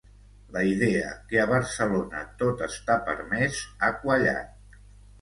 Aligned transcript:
La 0.53 0.63
idea 0.69 1.11
que 1.33 1.43
a 1.43 1.45
Barcelona 1.51 2.23
tot 2.41 2.65
està 2.71 2.99
permès 3.13 3.63
ha 3.91 3.95
cuallat 4.03 4.85